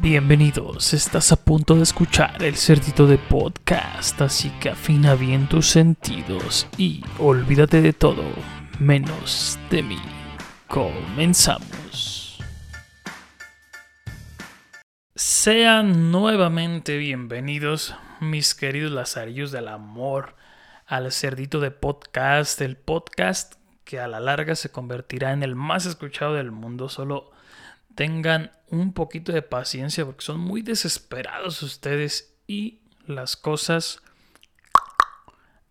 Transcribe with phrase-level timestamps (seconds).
[0.00, 5.66] Bienvenidos, estás a punto de escuchar el cerdito de podcast, así que afina bien tus
[5.66, 8.22] sentidos y olvídate de todo,
[8.78, 9.98] menos de mí.
[10.68, 12.38] Comenzamos.
[15.16, 20.36] Sean nuevamente bienvenidos, mis queridos lazarillos del amor,
[20.86, 25.86] al cerdito de podcast, el podcast que a la larga se convertirá en el más
[25.86, 27.32] escuchado del mundo, solo
[27.98, 34.00] tengan un poquito de paciencia porque son muy desesperados ustedes y las cosas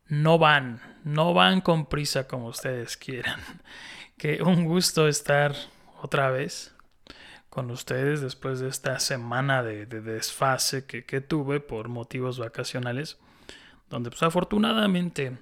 [0.08, 3.40] no van, no van con prisa como ustedes quieran.
[4.18, 5.55] Que un gusto estar
[6.02, 6.76] otra vez
[7.49, 13.20] con ustedes después de esta semana de, desfase que, tuve por motivos vacacionales,
[13.91, 15.38] donde pues afortunadamente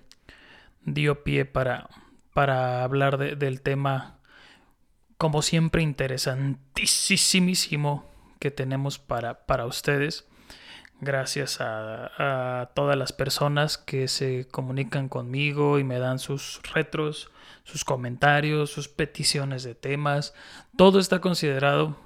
[0.83, 1.89] dio pie para,
[2.33, 4.19] para hablar del tema
[5.17, 8.05] como siempre, interesantísimo
[8.39, 10.27] que tenemos para, para ustedes.
[11.01, 17.31] Gracias a, todas las personas que se comunican conmigo y me dan sus retros,
[17.63, 20.33] sus comentarios, sus peticiones de temas.
[20.77, 21.97] Todo está considerado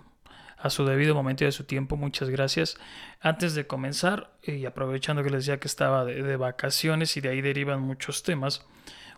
[0.58, 1.98] a su debido momento y a su tiempo.
[1.98, 2.78] Muchas gracias.
[3.22, 7.42] Antes de comenzar, y aprovechando que les decía que estaba de vacaciones y de ahí
[7.42, 8.66] derivan muchos temas,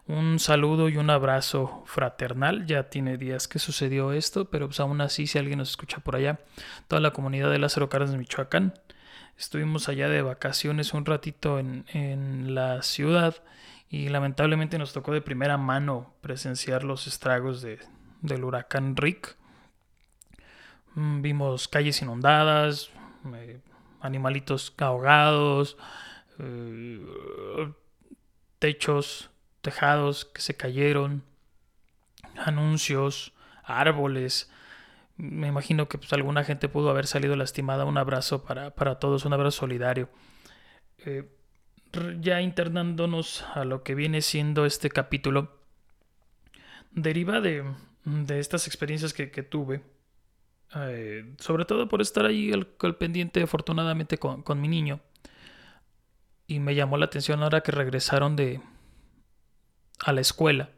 [0.08, 2.66] un saludo y un abrazo fraternal.
[2.66, 6.16] Ya tiene días que sucedió esto, pero pues aún así, si alguien nos escucha por
[6.16, 6.40] allá,
[6.88, 8.74] toda la comunidad de Lázaro Cárdenas, Michoacán.
[9.38, 13.36] Estuvimos allá de vacaciones un ratito en, en la ciudad
[13.90, 17.80] y lamentablemente nos tocó de primera mano presenciar los estragos de,
[18.22, 19.36] del huracán Rick.
[20.96, 22.90] Mm, vimos calles inundadas,
[23.34, 23.60] eh,
[24.00, 25.78] animalitos ahogados,
[26.40, 27.74] eh,
[28.60, 29.31] techos
[29.62, 31.24] tejados que se cayeron,
[32.38, 34.52] anuncios, árboles.
[35.18, 37.86] Me imagino que pues, alguna gente pudo haber salido lastimada.
[37.86, 40.10] Un abrazo para, todos, un abrazo solidario.
[41.06, 41.30] Eh,
[42.20, 45.60] ya internándonos a lo que viene siendo este capítulo,
[46.92, 47.66] deriva de,
[48.30, 49.82] estas experiencias que, tuve,
[50.76, 55.02] eh, sobre todo por estar ahí al, pendiente afortunadamente con, con mi niño.
[56.48, 58.62] Y me llamó la atención ahora que regresaron de,
[60.04, 60.70] a la escuela.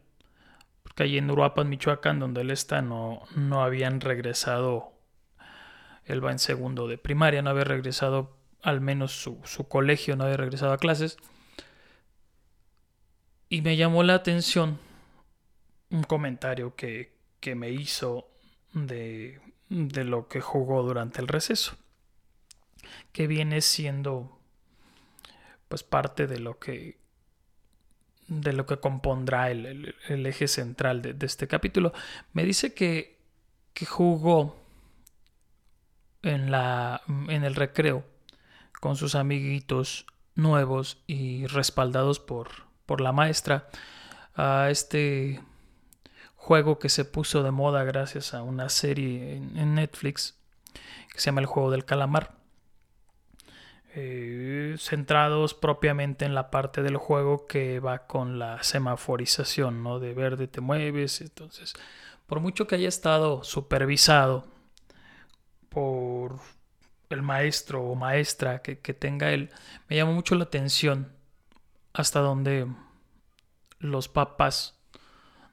[0.84, 4.94] Porque allí en Uruapan, Michoacán, donde él está, no, no habían regresado.
[6.06, 10.38] Él va en segundo de primaria, no había regresado, al menos su, colegio, no había
[10.38, 11.18] regresado a clases.
[13.50, 14.80] Y me llamó la atención
[15.90, 18.28] un comentario que, que me hizo
[18.74, 21.78] de, de lo que jugó durante el receso.
[23.12, 24.40] Que viene siendo
[25.70, 27.03] pues parte de lo que
[28.42, 31.94] de lo que compondrá el, eje central de, este capítulo.
[32.34, 33.20] Me dice que,
[33.74, 34.56] que jugó
[36.22, 38.06] en, la, en el recreo
[38.80, 40.06] con sus amiguitos
[40.36, 42.50] nuevos y respaldados por,
[42.86, 43.68] por la maestra
[44.36, 45.42] a este
[46.36, 50.36] juego que se puso de moda gracias a una serie en Netflix
[51.14, 52.43] que se llama El Juego del Calamar.
[53.96, 60.00] Eh, centrados propiamente en la parte del juego que va con la semaforización, ¿no?
[60.00, 61.76] De verde te mueves, entonces,
[62.26, 64.48] por mucho que haya estado supervisado
[65.70, 66.40] por
[67.10, 69.52] el maestro o maestra que, tenga él,
[69.88, 71.12] me llama mucho la atención
[71.94, 72.66] hasta donde
[73.78, 74.76] los papás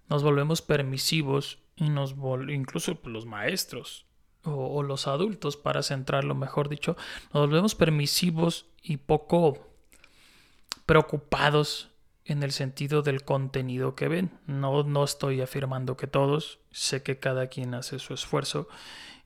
[0.09, 2.15] nos volvemos permisivos y nos
[2.49, 4.07] incluso los maestros
[4.45, 6.97] o, los adultos, para centrarlo mejor dicho,
[7.33, 9.59] nos volvemos permisivos y poco
[10.87, 11.91] preocupados
[12.25, 14.31] en el sentido del contenido que ven.
[14.47, 18.69] No, no estoy afirmando que todos, sé que cada quien hace su esfuerzo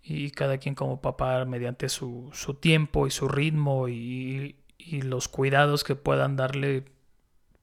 [0.02, 5.82] y cada quien como papá mediante su, su tiempo y su ritmo y, los cuidados
[5.82, 6.84] que puedan darle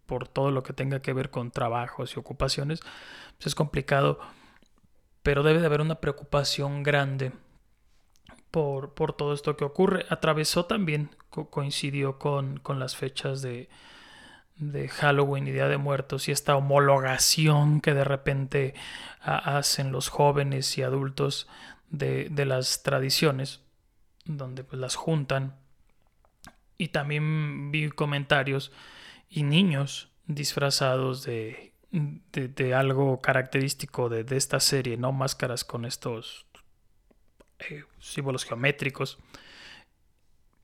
[0.07, 2.79] por todo lo que tenga que ver con trabajos y ocupaciones,
[3.38, 4.19] pues es complicado
[5.23, 7.31] pero debe de haber una preocupación grande
[8.51, 10.06] por, por todo esto que ocurre.
[10.09, 13.69] Atravesó también, coincidió con, con las fechas de,
[14.57, 18.73] de Halloween y Día de Muertos y esta homologación que de repente
[19.21, 21.47] hacen los jóvenes y adultos
[21.89, 23.62] de, de las tradiciones,
[24.25, 25.56] donde pues las juntan.
[26.77, 28.71] Y también vi comentarios
[29.29, 35.11] y niños disfrazados de de, algo característico de, esta serie, ¿no?
[35.11, 36.45] Máscaras con estos
[37.59, 39.17] eh, símbolos geométricos.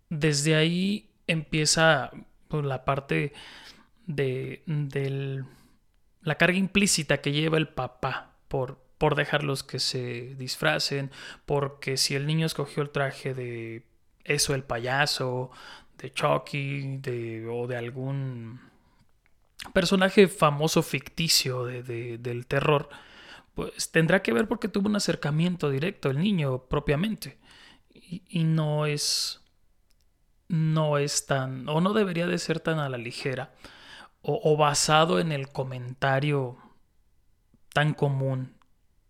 [0.09, 2.11] Desde ahí empieza
[2.47, 3.33] pues, la parte
[4.05, 4.63] de
[6.21, 11.11] la carga implícita que lleva el papá por, por dejarlos que se disfracen,
[11.45, 13.83] porque si el niño escogió el traje de
[14.23, 15.51] eso, el payaso,
[15.97, 18.59] de Chucky, de, o de algún
[19.73, 22.89] personaje famoso ficticio de, del terror,
[23.53, 27.39] pues tendrá que ver porque tuvo un acercamiento directo el niño propiamente.
[27.93, 29.41] Y, no es.
[30.47, 31.67] No es tan.
[31.67, 33.53] o no debería de ser tan a la ligera.
[34.21, 36.57] O, o basado en el comentario
[37.73, 38.55] tan común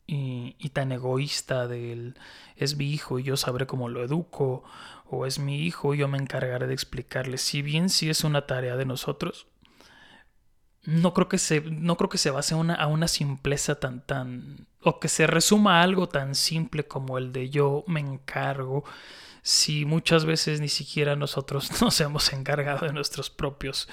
[0.05, 2.15] y, y, tan egoísta del
[2.55, 4.63] es mi hijo y yo sabré cómo lo educo,
[5.05, 7.37] o es mi hijo y yo me encargaré de explicarle.
[7.37, 9.47] Si bien sí es una tarea de nosotros,
[10.87, 14.67] no creo que se, no creo que se base una, a una simpleza tan, tan,
[14.81, 18.85] o que se resuma a algo tan simple como el de yo me encargo,
[19.41, 23.89] si muchas veces ni siquiera nosotros nos hemos encargado de nuestros propios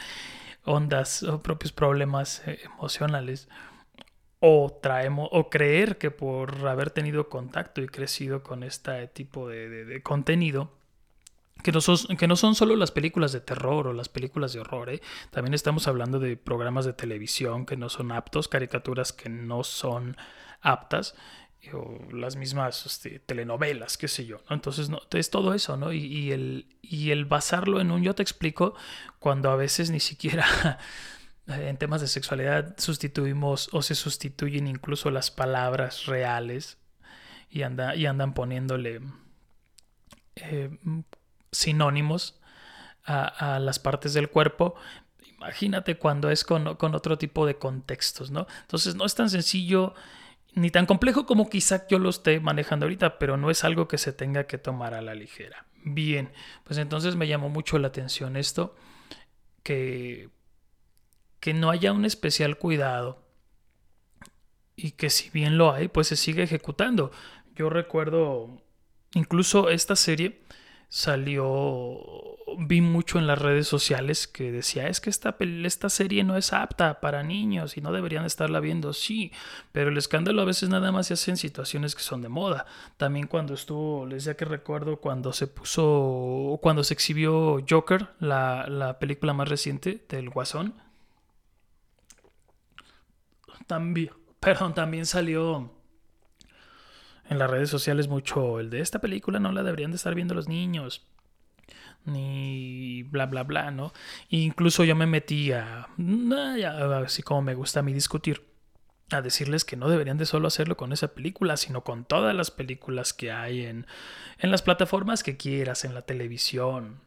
[0.65, 3.49] ondas o propios problemas eh, emocionales.
[4.39, 9.85] O traemos, o creer que por haber tenido contacto y crecido con este tipo de,
[9.85, 10.71] de contenido,
[11.65, 14.61] que no, son, que no, son, solo las películas de terror o las películas de
[14.61, 15.01] horror, ¿eh?
[15.31, 20.15] también estamos hablando de programas de televisión que no son aptos, caricaturas que no son
[20.61, 21.15] aptas,
[21.73, 24.43] o las mismas este, telenovelas, qué sé yo.
[24.51, 24.57] ¿no?
[24.57, 25.95] Entonces, no, es todo eso, ¿no?
[25.95, 28.75] Y, y, el, y el basarlo en un yo te explico,
[29.19, 30.79] cuando a veces ni siquiera
[31.47, 36.77] en temas de sexualidad sustituimos o se sustituyen incluso las palabras reales
[37.49, 39.01] y, anda, y andan poniéndole...
[40.37, 40.79] Eh,
[41.55, 42.41] sinónimos
[43.05, 44.75] a, las partes del cuerpo.
[45.37, 48.47] Imagínate cuando es con, con, otro tipo de contextos, ¿no?
[48.63, 49.95] Entonces no es tan sencillo
[50.55, 53.99] ni tan complejo como quizá yo lo esté manejando ahorita, pero no es algo que
[53.99, 55.67] se tenga que tomar a la ligera.
[55.85, 56.33] Bien,
[56.65, 58.75] pues entonces me llamó mucho la atención esto,
[59.63, 60.31] que,
[61.41, 63.23] que no haya un especial cuidado
[64.77, 67.11] y que si bien lo hay, pues se sigue ejecutando.
[67.55, 68.63] Yo recuerdo
[69.15, 70.41] incluso esta serie
[70.95, 71.99] salió,
[72.57, 76.53] vi mucho en las redes sociales que decía, es que esta, esta serie no es
[76.53, 79.33] apta para niños y no deberían estarla viendo, sí,
[79.73, 82.67] pero el escándalo a veces nada más se hace en situaciones que son de moda.
[82.97, 88.69] También cuando estuvo, les decía que recuerdo cuando se puso, cuando se exhibió Joker, la,
[88.69, 90.75] la película más reciente del Guasón.
[93.67, 95.74] También, perdón, también salió
[97.29, 100.35] en las redes sociales mucho el de esta película no la deberían de estar viendo
[100.35, 101.07] los niños
[102.05, 103.93] ni bla bla bla, ¿no?
[104.29, 105.89] Incluso yo me metí a,
[107.05, 108.45] así como me gusta a mí discutir,
[109.11, 112.51] a decirles que no deberían de solo hacerlo con esa película, sino con todas las
[112.51, 113.87] películas que hay en,
[114.39, 117.01] en las plataformas que quieras, en la televisión.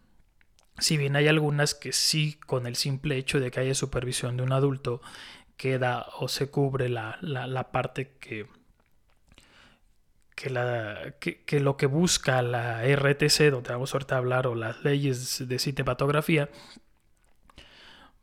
[0.80, 4.44] Si bien hay algunas que sí, con el simple hecho de que haya supervisión de
[4.44, 5.02] un adulto,
[5.58, 8.48] queda o se cubre la, la, la parte que
[10.38, 14.54] que, la, que, que, lo que busca la RTC, donde vamos ahorita a hablar, o
[14.54, 16.48] las leyes de cinematografía,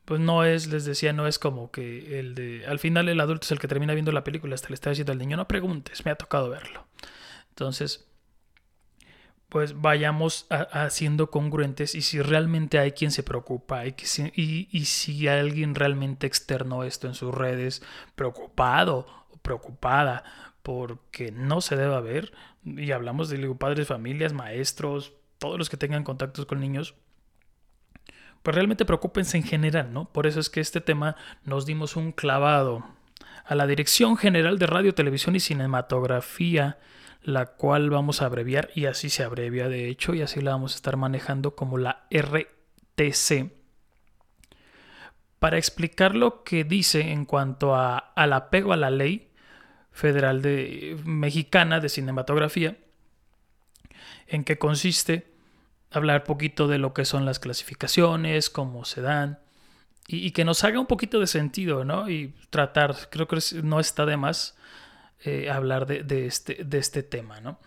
[0.04, 2.64] pues no es, les decía, no es como que el de.
[2.68, 5.10] Al final el adulto es el que termina viendo la película, hasta le está diciendo
[5.10, 6.86] al niño, no preguntes, me ha tocado verlo.
[7.48, 8.06] Entonces,
[9.48, 14.68] pues vayamos a, haciendo congruentes y si realmente hay quien se preocupa y, si, y,
[14.70, 17.82] y si alguien realmente externó esto en sus redes,
[18.14, 22.32] preocupado o preocupada porque no se debe ver,
[22.64, 26.94] y hablamos de padres, familias, maestros, todos los que tengan contactos con niños,
[28.42, 30.06] pues realmente preocúpense en general, ¿no?
[30.10, 32.82] Por eso es que este tema nos dimos un clavado
[33.44, 36.78] a la Dirección General de Radio, Televisión y Cinematografía,
[37.22, 40.72] la cual vamos a abreviar, y así se abrevia de hecho, y así la vamos
[40.72, 43.52] a estar manejando como la RTC,
[45.38, 49.30] para explicar lo que dice en cuanto a, al apego a la ley,
[49.94, 52.76] Federal de, Mexicana de Cinematografía,
[54.26, 55.32] en que consiste
[55.92, 59.38] hablar poquito de lo que son las clasificaciones, cómo se dan,
[60.08, 62.10] y, que nos haga un poquito de sentido, ¿no?
[62.10, 64.56] Y tratar, creo que no está de más
[65.24, 67.58] eh, hablar de, de, este, de este tema, ¿no?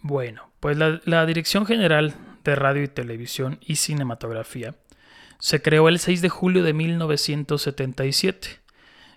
[0.00, 4.74] Bueno, pues la, la Dirección General de Radio y Televisión y Cinematografía
[5.38, 8.65] se creó el 6 de julio de 1977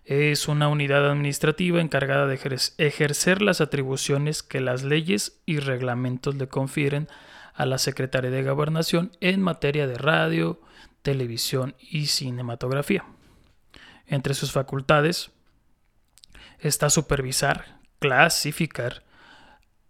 [0.10, 2.40] es una unidad administrativa encargada de
[2.80, 7.08] ejercer las atribuciones que las leyes y reglamentos le confieren
[7.54, 10.60] a la Secretaría de Gobernación en materia de radio,
[11.04, 13.06] televisión y cinematografía.
[14.08, 15.30] Entre sus facultades
[16.58, 19.04] está supervisar, clasificar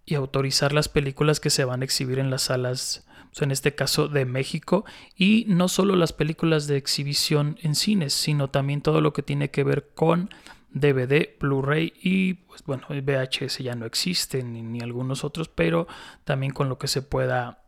[0.10, 3.06] y autorizar las películas que se van a exhibir en las salas
[3.42, 4.86] en este caso de México,
[5.16, 9.50] y no solo las películas de exhibición en cines, sino también todo lo que tiene
[9.50, 10.30] que ver con
[10.72, 15.88] DVD, Blu-ray y pues bueno, VHS ya no existe ni, ni, algunos otros, pero
[16.24, 17.64] también con lo que se pueda,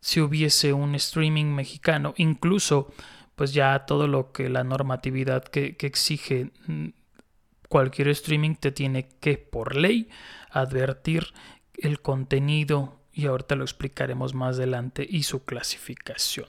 [0.00, 2.92] si hubiese un streaming mexicano, incluso
[3.34, 6.88] pues ya todo lo que la normatividad que, que exige mm,
[7.68, 10.08] cualquier streaming te tiene que por ley
[10.50, 11.32] advertir
[11.78, 16.48] el contenido y ahorita lo explicaremos más adelante y su clasificación.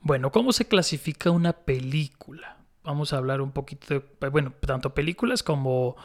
[0.00, 2.58] Bueno, ¿cómo se clasifica una película?
[2.84, 5.96] Vamos a hablar un poquito de, bueno, tanto películas como,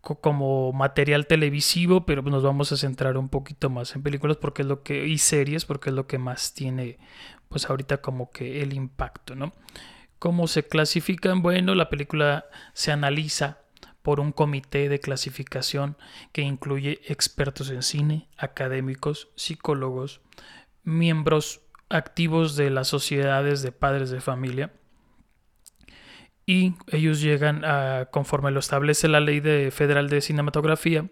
[0.00, 4.68] como material televisivo, pero nos vamos a centrar un poquito más en películas porque es
[4.68, 6.98] lo que, y series, porque es lo que más tiene,
[7.48, 9.52] pues ahorita como que el impacto, ¿no?
[10.18, 11.40] ¿Cómo se clasifican?
[11.40, 13.58] Bueno, la película se analiza
[14.02, 15.96] por un comité de clasificación
[16.32, 20.20] que incluye expertos en cine, académicos, psicólogos,
[20.84, 24.72] miembros activos de las sociedades de padres de familia
[26.46, 31.08] y ellos llegan a, conforme lo establece la ley de federal de cinematografía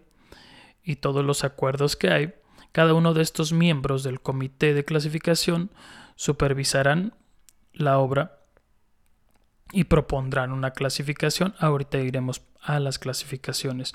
[0.83, 2.35] y todos los acuerdos que hay,
[2.73, 5.71] cada uno de estos miembros del comité de clasificación
[6.17, 7.15] supervisarán
[7.73, 8.41] la obra
[9.73, 11.55] y propondrán una clasificación.
[11.59, 13.95] Ahorita iremos a las clasificaciones.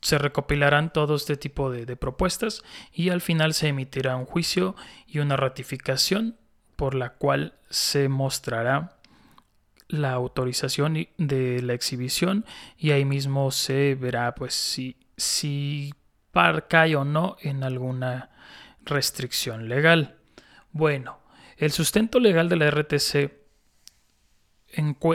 [0.00, 2.62] Se recopilarán todo este tipo de, propuestas
[2.92, 4.76] y al final se emitirá un juicio
[5.06, 6.36] y una ratificación
[6.76, 8.98] por la cual se mostrará
[9.88, 12.44] la autorización de la exhibición
[12.76, 15.92] y ahí mismo se verá pues si, si
[16.68, 18.30] cae o no en alguna
[18.84, 20.16] restricción legal.
[20.70, 21.18] Bueno,
[21.56, 23.37] el sustento legal de la RTC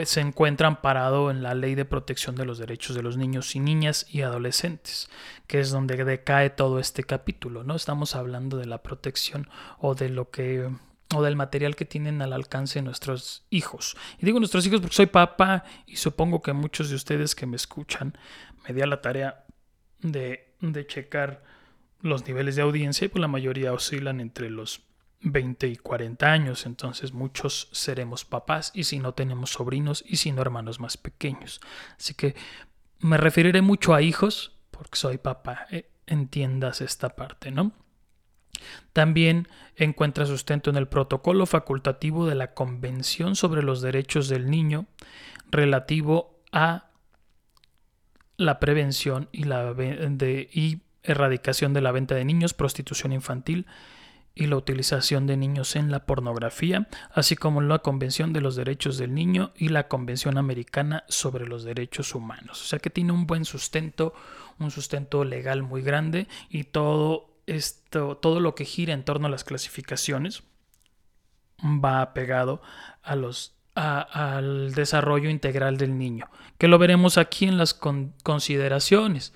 [0.04, 3.60] se encuentra amparado en la Ley de Protección de los Derechos de los Niños y
[3.60, 5.08] Niñas y Adolescentes,
[5.46, 7.74] que es donde decae todo este capítulo, ¿no?
[7.74, 10.70] Estamos hablando de la protección o de lo que
[11.14, 13.96] o del material que tienen al alcance nuestros hijos.
[14.18, 17.56] Y digo nuestros hijos porque soy papá y supongo que muchos de ustedes que me
[17.56, 18.16] escuchan
[18.66, 19.44] me di a la tarea
[20.00, 21.42] de, de checar
[22.00, 24.82] los niveles de audiencia y pues la mayoría oscilan entre los
[25.24, 30.32] 20 y 40 años, entonces muchos seremos papás y si no tenemos sobrinos y si
[30.32, 31.60] no hermanos más pequeños.
[31.98, 32.34] Así que
[33.00, 37.72] me referiré mucho a hijos porque soy papá, eh, entiendas esta parte, ¿no?
[38.92, 44.86] También encuentra sustento en el protocolo facultativo de la Convención sobre los Derechos del Niño
[45.50, 46.90] relativo a
[48.36, 53.66] la prevención y, la y erradicación de la venta de niños, prostitución infantil,
[54.34, 58.98] y la utilización de niños en la pornografía, así como la Convención de los Derechos
[58.98, 62.62] del Niño y la Convención Americana sobre los Derechos Humanos.
[62.62, 64.12] O sea que tiene un buen sustento,
[64.58, 69.30] un sustento legal muy grande y todo esto, todo lo que gira en torno a
[69.30, 70.42] las clasificaciones
[71.62, 72.60] va pegado
[73.02, 79.32] a los al desarrollo integral del niño, que lo veremos aquí en las consideraciones.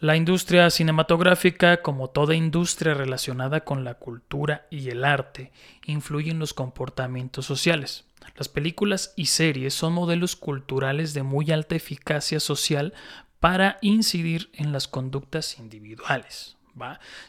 [0.00, 5.52] La industria cinematográfica, como toda industria relacionada con la cultura y el arte,
[5.84, 8.06] influye en los comportamientos sociales.
[8.34, 12.94] Las películas y series son modelos culturales de muy alta eficacia social
[13.40, 16.56] para incidir en las conductas individuales.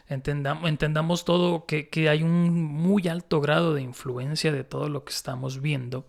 [0.07, 5.59] Entendamos, todo que hay un muy alto grado de influencia de todo lo que estamos
[5.59, 6.05] viendo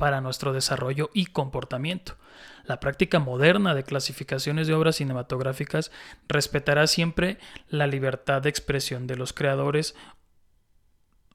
[0.00, 2.16] para nuestro desarrollo y comportamiento.
[2.64, 5.92] La práctica moderna de clasificaciones de obras cinematográficas
[6.26, 7.36] respetará siempre
[7.68, 9.94] la libertad de expresión de los creadores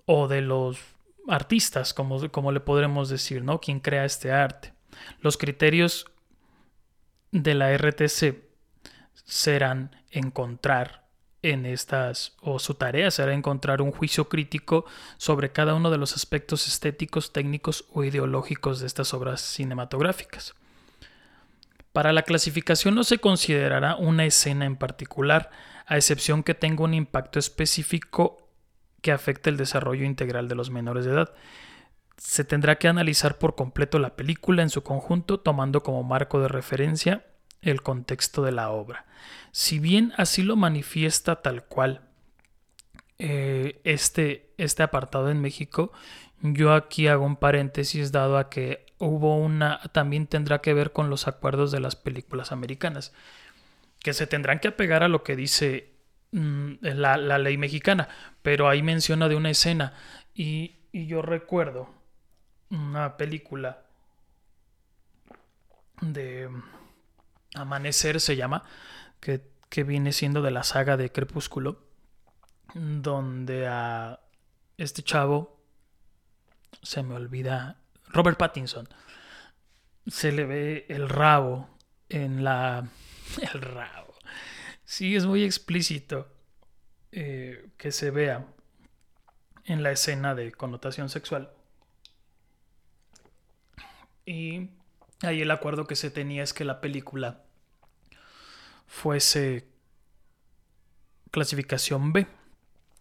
[0.06, 0.80] o de los
[1.28, 3.62] artistas, como, como le podremos decir, ¿no?
[3.62, 4.74] Quien crea este arte.
[5.20, 6.08] Los criterios
[7.32, 8.46] de la RTC
[9.14, 11.05] serán encontrar
[11.52, 14.86] en estas, o su tarea será encontrar un juicio crítico
[15.18, 20.56] sobre cada uno de los aspectos estéticos, técnicos o ideológicos de estas obras cinematográficas.
[21.94, 25.50] Para la clasificación no se considerará una escena en particular,
[25.86, 28.50] a excepción que tenga un impacto específico
[29.02, 31.34] que afecte el desarrollo integral de los menores de edad.
[32.18, 36.48] Se tendrá que analizar por completo la película en su conjunto, tomando como marco de
[36.48, 37.24] referencia
[37.66, 39.06] el contexto de la obra.
[39.52, 42.02] Si bien así lo manifiesta tal cual
[43.18, 45.92] eh, este, este apartado en México,
[46.42, 51.10] yo aquí hago un paréntesis dado a que hubo una, también tendrá que ver con
[51.10, 53.14] los acuerdos de las películas americanas,
[54.00, 55.94] que se tendrán que apegar a lo que dice
[56.32, 58.08] mm, la, la, ley mexicana,
[58.42, 59.94] pero ahí menciona de una escena
[60.34, 61.90] y, y yo recuerdo
[62.70, 63.86] una película
[66.02, 66.50] de
[67.56, 68.64] Amanecer se llama,
[69.20, 71.86] que, que, viene siendo de la saga de Crepúsculo,
[72.74, 74.20] donde a
[74.78, 75.60] este chavo
[76.82, 78.88] se me olvida, Robert Pattinson,
[80.08, 81.70] se le ve el rabo
[82.10, 82.88] en la...
[83.54, 84.14] El rabo.
[84.86, 86.32] Sí, es muy explícito
[87.12, 88.46] eh, que se vea
[89.66, 91.52] en la escena de connotación sexual.
[94.26, 94.70] Y
[95.22, 97.45] ahí el acuerdo que se tenía es que la película
[98.88, 99.68] fuese
[101.32, 102.28] clasificación B.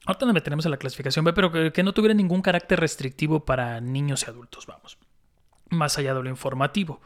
[0.06, 3.80] Ahorita nos meteremos en la clasificación B, pero que, no tuviera ningún carácter restrictivo para
[3.80, 4.98] niños y adultos, vamos.
[5.70, 7.00] Más allá de lo informativo.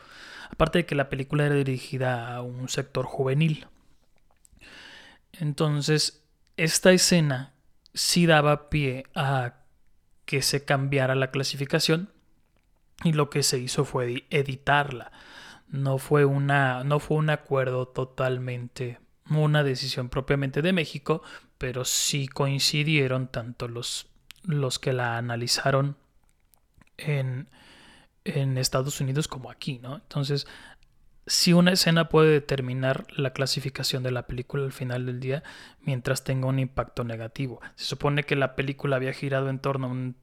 [0.50, 3.66] Aparte de que la película era dirigida a un sector juvenil.
[5.32, 6.24] Entonces,
[6.56, 7.52] esta escena
[7.94, 9.54] sí daba pie a
[10.24, 12.10] que se cambiara la clasificación
[13.04, 15.12] y lo que se hizo fue editarla.
[15.70, 18.98] No fue una no fue un acuerdo totalmente
[19.30, 21.22] una decisión propiamente de México,
[21.58, 24.08] pero sí coincidieron tanto los,
[24.42, 25.96] los que la analizaron
[26.96, 27.48] en,
[28.24, 29.96] en Estados Unidos como aquí, ¿no?
[29.96, 30.46] Entonces,
[31.26, 35.42] si una escena puede determinar la clasificación de la película al final del día
[35.82, 37.60] mientras tenga un impacto negativo.
[37.74, 40.14] Se supone que la película había girado en torno a,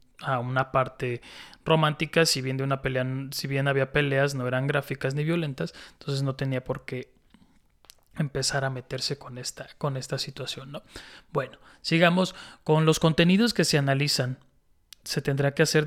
[0.42, 1.22] una parte
[1.64, 5.74] romántica, si bien de una pelea, si bien había peleas, no eran gráficas ni violentas,
[5.94, 7.12] entonces no tenía por qué
[8.18, 10.84] empezar a meterse con esta, con esta situación, ¿no?
[11.32, 14.38] Bueno, sigamos con los contenidos que se analizan.
[15.04, 15.86] Se tendrá que hacer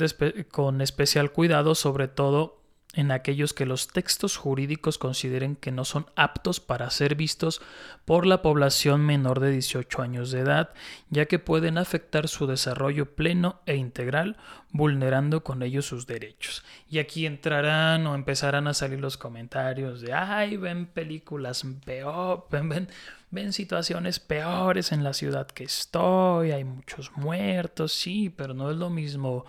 [0.50, 2.62] con especial cuidado, sobre todo
[2.95, 7.61] en aquellos que los textos jurídicos consideren que no son aptos para ser vistos
[8.07, 10.71] por la población menor de 18 años de edad,
[11.11, 14.38] ya que pueden afectar su desarrollo pleno e integral,
[14.73, 16.64] vulnerando con ello sus derechos.
[16.88, 22.88] Y aquí entrarán o empezarán a salir los comentarios de, ay, ven películas peor, ven,
[23.30, 28.78] ven situaciones peores en la ciudad que estoy, hay muchos muertos, sí, pero no es
[28.78, 29.45] lo mismo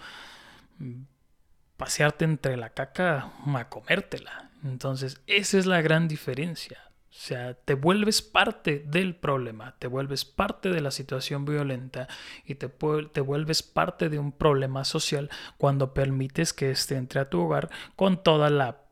[1.79, 4.51] pasearte entre la caca a comértela.
[4.63, 6.77] Entonces, esa es la gran diferencia.
[7.09, 12.07] O sea, te vuelves parte del problema, te vuelves parte de la situación violenta
[12.45, 17.29] y te, te vuelves parte de un problema social cuando permites que éste entre a
[17.29, 18.83] tu hogar con toda la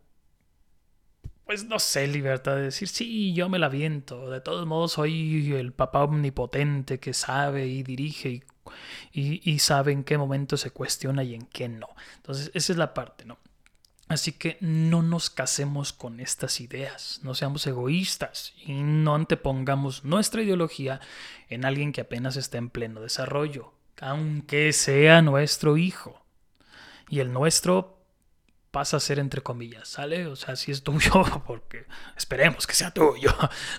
[1.46, 5.54] pues no sé, libertad de decir, sí, yo me la viento, de todos modos soy
[5.54, 8.44] el papá omnipotente que sabe y dirige y
[9.12, 11.88] y, sabe en qué momento se cuestiona y en qué no.
[12.18, 13.38] Entonces, esa es la parte, ¿no?
[14.08, 20.42] Así que no nos casemos con estas ideas, no seamos egoístas y no antepongamos nuestra
[20.42, 21.02] ideología
[21.50, 26.24] en alguien que apenas está en pleno desarrollo, aunque sea nuestro hijo.
[27.10, 27.97] Y el nuestro
[28.78, 30.28] pasa a ser entre comillas, ¿sale?
[30.28, 33.36] O sea, si es tuyo, porque esperemos que sea tuyo,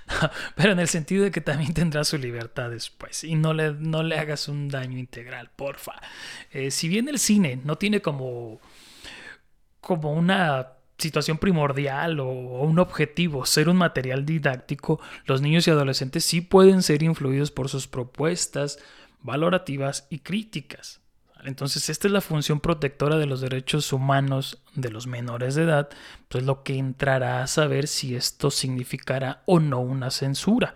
[0.57, 4.03] pero en el sentido de que también tendrá su libertad después y no le, no
[4.03, 5.93] le hagas un daño integral, porfa.
[6.51, 8.61] Eh, si bien el cine no tiene como,
[9.81, 16.25] como una situación primordial o, un objetivo, ser un material didáctico, los niños y adolescentes
[16.25, 18.81] sí pueden ser influidos por sus propuestas
[19.23, 21.03] valorativas y críticas.
[21.45, 25.89] Entonces, esta es la función protectora de los derechos humanos de los menores de edad,
[26.29, 30.75] pues lo que entrará a saber si esto significará o no una censura.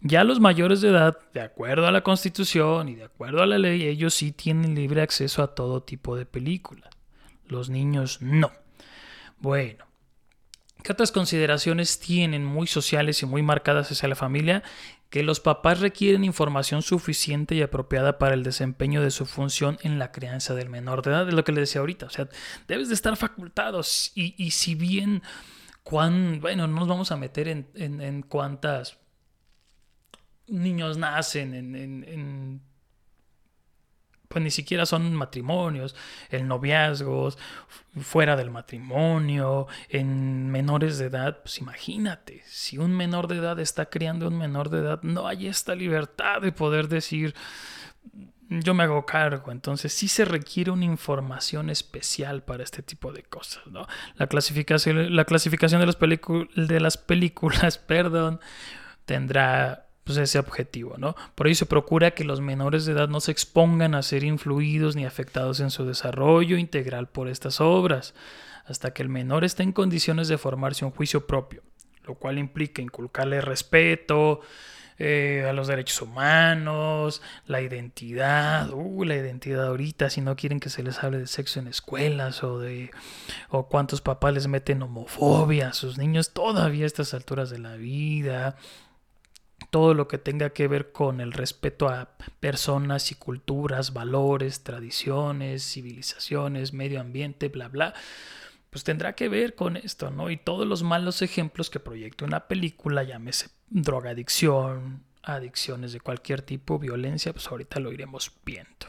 [0.00, 3.58] Ya los mayores de edad, de acuerdo a la Constitución y de acuerdo a la
[3.58, 6.90] ley, ellos sí tienen libre acceso a todo tipo de películas.
[7.46, 8.50] Los niños no.
[9.38, 9.84] Bueno,
[10.82, 14.62] ¿qué otras consideraciones tienen muy sociales y muy marcadas hacia la familia?
[15.12, 19.98] Que los papás requieren información suficiente y apropiada para el desempeño de su función en
[19.98, 22.30] la crianza del menor de edad, es lo que le decía ahorita, o sea,
[22.66, 25.22] debes de estar facultados y, si bien,
[25.82, 29.00] cuán, bueno, no nos vamos a meter en, en, cuántas
[30.46, 32.62] niños nacen en
[34.32, 35.94] pues ni siquiera son matrimonios,
[36.30, 37.36] en noviazgos,
[38.00, 43.90] fuera del matrimonio, en menores de edad, pues imagínate, si un menor de edad está
[43.90, 47.34] criando a un menor de edad, no hay esta libertad de poder decir
[48.48, 53.22] yo me hago cargo, entonces sí se requiere una información especial para este tipo de
[53.22, 53.86] cosas, ¿no?
[54.16, 58.40] La clasificación, la clasificación de las, de las películas, perdón,
[59.04, 61.14] tendrá pues ese objetivo, ¿no?
[61.34, 64.96] Por ello se procura que los menores de edad no se expongan a ser influidos
[64.96, 68.14] ni afectados en su desarrollo integral por estas obras,
[68.64, 71.62] hasta que el menor esté en condiciones de formarse un juicio propio,
[72.04, 74.40] lo cual implica inculcarle respeto
[74.98, 80.68] eh, a los derechos humanos, la identidad, uh, la identidad ahorita, si no quieren que
[80.68, 82.90] se les hable de sexo en escuelas o de
[83.48, 87.76] o cuántos papás les meten homofobia a sus niños todavía a estas alturas de la
[87.76, 88.56] vida
[89.72, 95.64] todo lo que tenga que ver con el respeto a personas y culturas, valores, tradiciones,
[95.64, 97.94] civilizaciones, medio ambiente, bla, bla,
[98.68, 100.28] pues tendrá que ver con esto, ¿no?
[100.28, 106.78] Y todos los malos ejemplos que proyecta una película, llámese drogadicción, adicciones de cualquier tipo,
[106.78, 108.86] violencia, pues ahorita lo iremos viendo.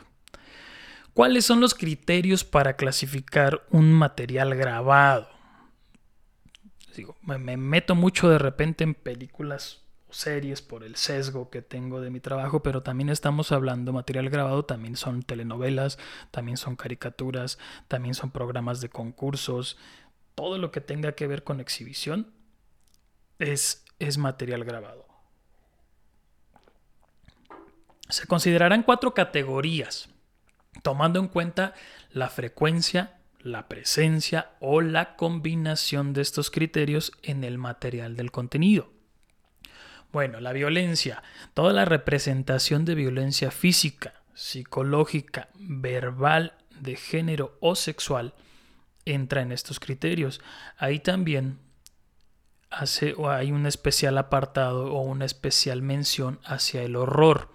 [1.13, 5.29] ¿Cuáles son los criterios para clasificar un material grabado?
[6.93, 9.82] Digo, me, me meto mucho de repente en películas
[10.13, 14.65] series por el sesgo que tengo de mi trabajo, pero también estamos hablando material grabado,
[14.65, 15.97] también son telenovelas,
[16.31, 19.77] también son caricaturas, también son programas de concursos,
[20.35, 22.31] todo lo que tenga que ver con exhibición
[23.39, 25.05] es, es material grabado.
[28.09, 30.09] Se considerarán cuatro categorías,
[30.81, 31.73] tomando en cuenta
[32.11, 38.92] la frecuencia, la presencia o la combinación de estos criterios en el material del contenido.
[40.13, 41.23] Bueno, la violencia,
[41.55, 48.35] toda la representación de violencia física, psicológica, verbal, de género o sexual
[49.05, 50.39] entra en estos criterios.
[50.77, 51.57] Ahí también
[52.69, 57.49] hace, o hay un especial apartado o una especial mención hacia el horror,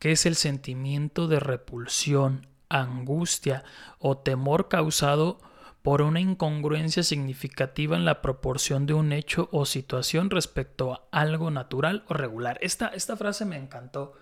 [0.00, 3.62] que es el sentimiento de repulsión, angustia
[4.00, 5.38] o temor causado
[5.82, 11.50] por una incongruencia significativa en la proporción de un hecho o situación respecto a algo
[11.50, 12.58] natural o regular.
[12.60, 14.14] Esta, esta frase me encantó,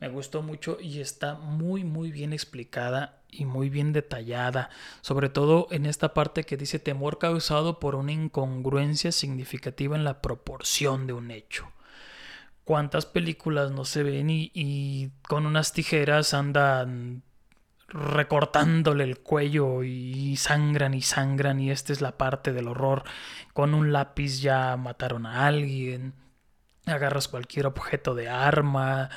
[0.00, 5.68] me gustó mucho y está muy muy bien explicada y muy bien detallada, sobre todo
[5.70, 11.12] en esta parte que dice temor causado por una incongruencia significativa en la proporción de
[11.12, 11.70] un hecho.
[12.64, 17.22] ¿Cuántas películas no se ven y, y con unas tijeras andan
[17.94, 23.04] recortándole el cuello y sangran y sangran y esta es la parte del horror.
[23.52, 26.12] Con un lápiz ya mataron a alguien,
[26.86, 29.10] agarras cualquier objeto de arma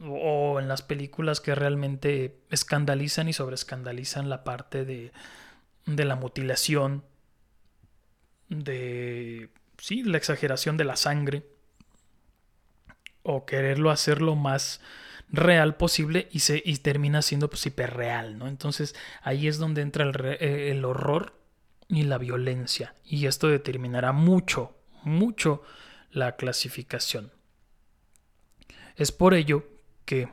[0.00, 5.12] o en las películas que realmente escandalizan y sobreescandalizan la parte de,
[5.84, 7.04] de la mutilación,
[8.48, 11.46] de, sí, la exageración de la sangre
[13.22, 14.80] o quererlo hacerlo más
[15.36, 18.48] real posible y, se, y termina siendo pues hiperreal, ¿no?
[18.48, 21.38] Entonces ahí es donde entra el, eh, el horror
[21.88, 25.62] y la violencia y esto determinará mucho, mucho
[26.10, 27.32] la clasificación.
[28.96, 29.64] Es por ello
[30.04, 30.28] que,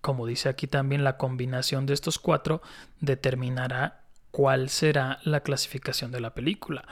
[0.00, 2.62] como dice aquí también, la combinación de estos cuatro
[3.00, 6.86] determinará cuál será la clasificación de la película.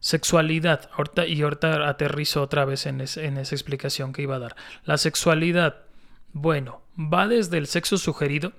[0.00, 4.56] Sexualidad, ahorita, y ahorita aterrizo otra vez en, en esa explicación que iba a dar.
[4.84, 5.84] La sexualidad
[6.32, 8.52] bueno, va desde el sexo sugerido,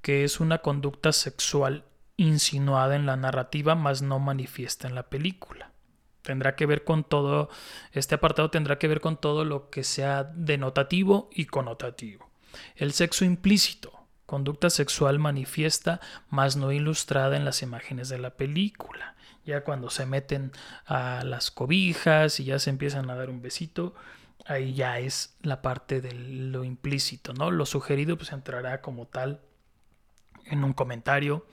[0.00, 1.84] que es una conducta sexual
[2.16, 5.72] insinuada en la narrativa, mas no manifiesta en la película.
[6.22, 7.50] Tendrá que ver con todo,
[7.92, 12.30] este apartado tendrá que ver con todo lo que sea denotativo y connotativo.
[12.76, 13.92] El sexo implícito,
[14.26, 19.16] conducta sexual manifiesta, mas no ilustrada en las imágenes de la película.
[19.44, 20.52] Ya cuando se meten
[20.86, 23.94] a las cobijas y ya se empiezan a dar un besito,
[24.46, 27.50] ahí ya es la parte de lo implícito, ¿no?
[27.50, 29.40] Lo sugerido pues entrará como tal
[30.46, 31.46] en un comentario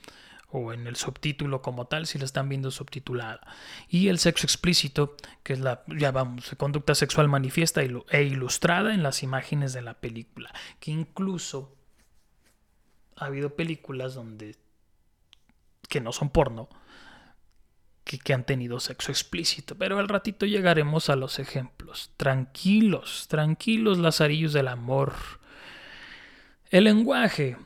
[0.52, 3.40] o en el subtítulo como tal si lo están viendo subtitulada.
[3.88, 9.02] Y el sexo explícito, que es la, ya vamos, conducta sexual manifiesta e ilustrada en
[9.02, 11.76] las imágenes de la película, que incluso
[13.16, 14.56] ha habido películas donde
[15.88, 16.68] que no son porno,
[18.04, 22.10] que, han tenido sexo explícito, pero al ratito llegaremos a los ejemplos.
[22.16, 25.14] Tranquilos, tranquilos, lazarillos del amor.
[26.70, 27.56] El lenguaje,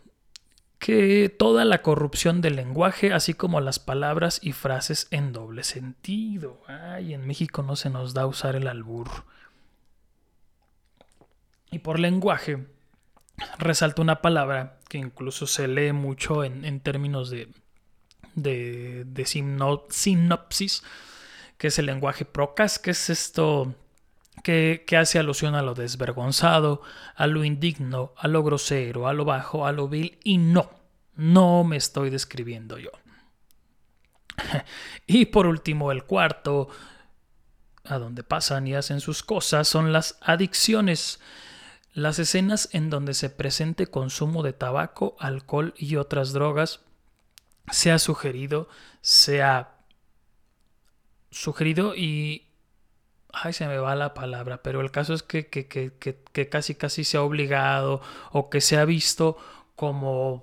[0.78, 6.60] que toda la corrupción del lenguaje, así como las palabras y frases en doble sentido.
[6.66, 9.08] Ay, en México no se nos da usar el albur.
[11.70, 12.66] Y por lenguaje,
[13.58, 17.48] resalta una palabra que incluso se lee mucho en términos de
[18.34, 20.82] de, de sinopsis,
[21.58, 23.74] que es el lenguaje procas, que es esto
[24.42, 26.82] que, que, hace alusión a lo desvergonzado,
[27.14, 30.70] a lo indigno, a lo grosero, a lo bajo, a lo vil, y no,
[31.14, 32.90] no me estoy describiendo yo.
[35.06, 36.68] y por último, el cuarto,
[37.84, 41.20] a donde pasan y hacen sus cosas, son las adicciones.
[41.92, 46.80] Las escenas en donde se presente consumo de tabaco, alcohol y otras drogas
[47.70, 48.68] sea sugerido,
[49.00, 49.76] sea
[51.30, 52.48] sugerido y...
[53.32, 56.76] Ay, se me va la palabra, pero el caso es que, que, que, que casi
[56.76, 58.00] casi se ha obligado
[58.30, 59.36] o que se ha visto
[59.74, 60.42] como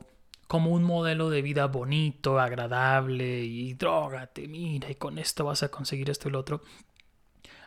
[0.52, 5.70] como un modelo de vida bonito, agradable y drogate, mira, y con esto vas a
[5.70, 6.62] conseguir esto y lo otro.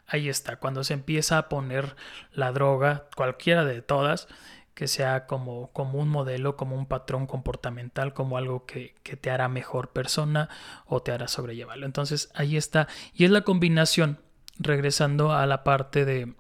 [0.07, 1.97] Ahí está, cuando se empieza a poner
[2.35, 4.29] la droga, cualquiera de todas,
[4.75, 9.31] que sea como, como un modelo, como un patrón comportamental, como algo que, que te
[9.31, 10.49] hará mejor persona
[10.87, 11.87] o te hará sobrellevarlo.
[11.87, 12.89] Entonces ahí está.
[13.15, 14.19] Y es la combinación,
[14.59, 16.35] regresando a la parte de,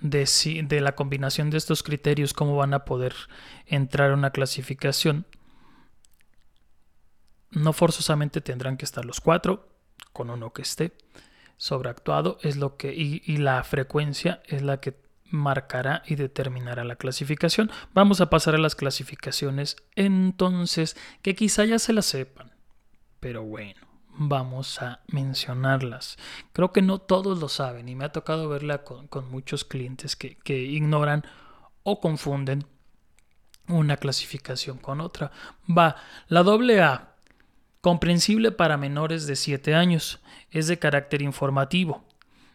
[0.00, 3.14] de, de la combinación de estos criterios, cómo van a poder
[3.66, 5.26] entrar a una clasificación.
[7.52, 9.68] No forzosamente tendrán que estar los cuatro,
[10.12, 10.92] con uno que esté
[11.56, 14.94] sobreactuado es lo que y, y la frecuencia es la que
[15.30, 17.70] marcará y determinará la clasificación.
[17.94, 22.52] Vamos a pasar a las clasificaciones entonces, que quizá ya se las sepan,
[23.20, 26.18] pero bueno, vamos a mencionarlas.
[26.52, 30.36] Creo que no todos lo saben y me ha tocado verla con, muchos clientes que,
[30.36, 31.24] que ignoran
[31.82, 32.66] o confunden
[33.68, 35.30] una clasificación con otra.
[35.66, 35.96] Va,
[36.28, 37.14] la doble A,
[37.80, 42.04] comprensible para menores de 7 años, es de carácter informativo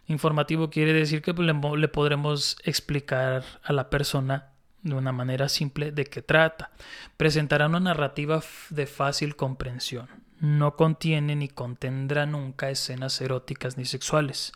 [0.08, 4.52] Informativo quiere decir que le, podremos explicar a la persona
[4.84, 6.72] de una manera simple de qué trata.
[7.18, 10.08] Presentará una narrativa de fácil comprensión.
[10.40, 14.52] No contiene ni contendrá nunca escenas eróticas ni sexuales.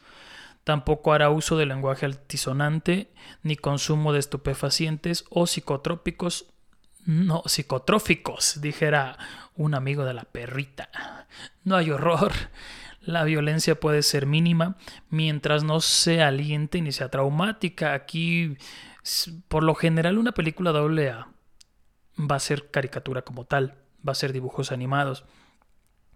[0.64, 6.46] Tampoco hará uso de lenguaje altisonante, ni consumo de estupefacientes o psicotrópicos,
[7.06, 9.18] no psicotróficos, dijera
[9.56, 10.90] un amigo de la perrita.
[11.64, 12.34] No hay horror,
[13.02, 14.78] la violencia puede ser mínima
[15.10, 17.94] mientras no se aliente ni sea traumática.
[17.94, 18.58] Aquí,
[19.48, 21.28] por lo general, una película doble A
[22.20, 23.76] va a ser caricatura como tal,
[24.08, 25.26] va a ser dibujos animados.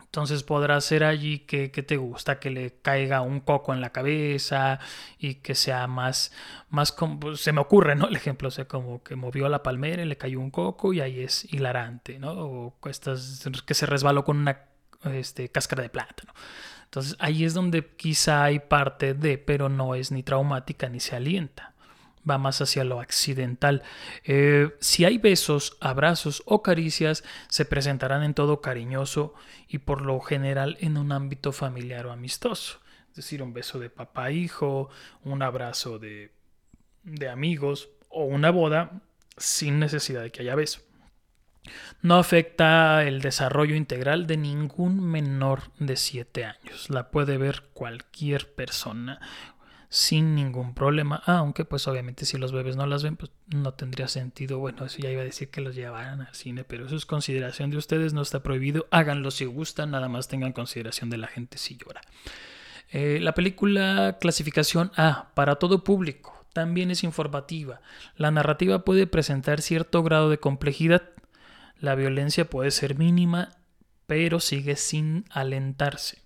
[0.02, 4.80] Entonces podrá ser allí que, te gusta, que le caiga un coco en la cabeza
[5.17, 6.32] y que sea más,
[6.69, 8.08] más como, pues, se me ocurre, ¿no?
[8.08, 11.02] El ejemplo, o sea, como que movió la palmera y le cayó un coco y
[11.02, 12.34] ahí es hilarante, ¿no?
[12.34, 14.72] O que se resbaló con una
[15.06, 16.34] este, cáscara de plátano.
[16.86, 21.16] Entonces ahí es donde quizá hay parte de, pero no es ni traumática ni se
[21.16, 21.74] alienta.
[22.30, 23.82] Va más hacia lo accidental.
[24.24, 29.34] Eh, si hay besos, abrazos o caricias, se presentarán en todo cariñoso
[29.68, 32.80] y por lo general en un ámbito familiar o amistoso.
[33.10, 34.89] Es decir, un beso de papá hijo,
[35.24, 36.32] un abrazo de,
[37.04, 39.02] de amigos o una boda
[39.36, 40.82] sin necesidad de que haya beso.
[42.02, 46.89] No afecta el desarrollo integral de ningún menor de 7 años.
[46.89, 49.19] La puede ver cualquier persona
[49.93, 51.21] sin ningún problema.
[51.28, 54.58] aunque pues obviamente si los bebés no las ven, pues no tendría sentido.
[54.58, 57.69] Bueno, eso ya iba a decir que los llevaran al cine, pero eso es consideración
[57.69, 58.88] de ustedes, no está prohibido.
[58.89, 62.02] Háganlo si gustan, nada más tengan consideración de la gente si llora.
[62.89, 67.82] Eh, la película clasificación A, para todo público, también es informativa.
[68.17, 71.04] La narrativa puede presentar cierto grado de complejidad
[71.84, 73.58] la violencia puede ser mínima,
[74.08, 76.19] pero sigue sin alentarse.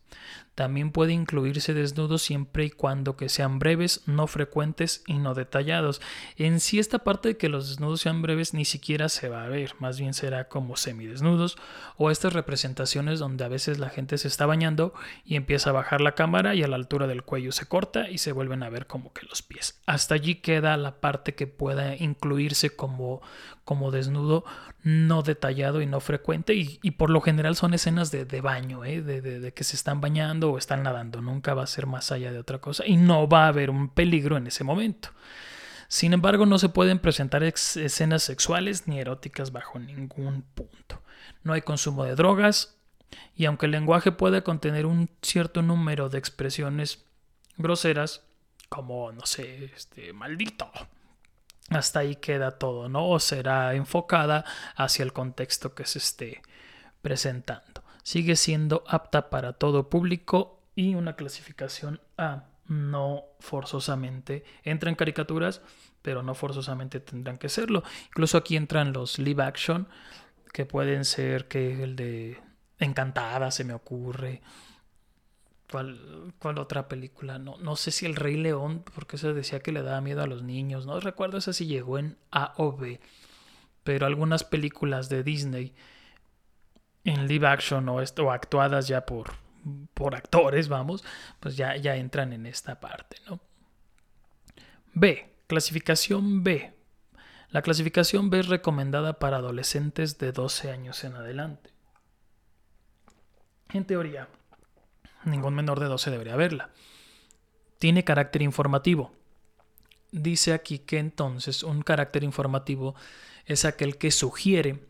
[0.58, 6.02] También puede incluirse desnudos siempre y cuando que sean breves, no frecuentes y no detallados.
[6.36, 9.50] En sí esta parte de que los desnudos sean breves ni siquiera se va a
[9.50, 11.60] ver, más bien será como semidesnudos
[11.96, 16.02] o estas representaciones donde a veces la gente se está bañando y empieza a bajar
[16.02, 18.88] la cámara y a la altura del cuello se corta y se vuelven a ver
[18.88, 19.80] como que los pies.
[19.86, 23.22] Hasta allí queda la parte que pueda incluirse como,
[23.64, 24.44] como desnudo
[24.82, 29.02] no detallado y no frecuente y, por lo general son escenas de, baño, ¿eh?
[29.04, 30.07] de, de que se están bañando
[30.44, 33.46] o están nadando, nunca va a ser más allá de otra cosa y no va
[33.46, 35.10] a haber un peligro en ese momento.
[35.90, 41.02] Sin embargo, no se pueden presentar escenas sexuales ni eróticas bajo ningún punto.
[41.44, 42.78] No hay consumo de drogas
[43.36, 47.06] y aunque el lenguaje puede contener un cierto número de expresiones
[47.58, 48.24] groseras,
[48.70, 50.70] como, no sé, este, maldito,
[51.70, 53.08] hasta ahí queda todo, ¿no?
[53.08, 54.44] O será enfocada
[54.76, 56.42] hacia el contexto que se esté
[57.02, 57.67] presentando
[58.08, 62.46] sigue siendo apta para todo público y una clasificación A.
[62.66, 65.62] No forzosamente entra en caricaturas,
[66.02, 67.84] pero no forzosamente tendrán que serlo.
[68.08, 69.90] Incluso aquí entran los live action,
[70.54, 72.40] que pueden ser que el de
[72.80, 74.42] Encantada se me ocurre.
[75.70, 77.40] ¿Cuál, ¿Cuál, otra película?
[77.40, 80.28] No, no sé si El Rey León, porque se decía que le daba miedo a
[80.28, 80.86] los niños.
[80.86, 83.02] No recuerdo esa si llegó en A o B.
[83.84, 85.74] Pero algunas películas de Disney
[87.08, 89.32] en live action o, esto, actuadas ya por,
[89.94, 91.06] por actores, vamos,
[91.40, 93.40] pues ya, ya entran en esta parte, ¿no?
[94.94, 96.74] B, clasificación B.
[97.50, 101.72] La clasificación B es recomendada para adolescentes de 12 años en adelante.
[103.72, 104.28] En teoría,
[105.24, 106.72] ningún menor de 12 debería verla.
[107.80, 109.14] Tiene carácter informativo.
[110.12, 112.96] Dice aquí que entonces un carácter informativo
[113.46, 114.84] es aquel que sugiere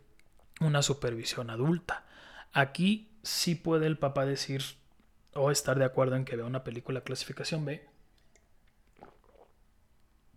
[0.59, 2.06] una supervisión adulta.
[2.53, 4.63] Aquí sí puede el papá decir
[5.33, 7.85] o estar de acuerdo en que vea una película clasificación B.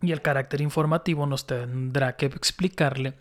[0.01, 3.15] Y el carácter informativo nos tendrá que explicarle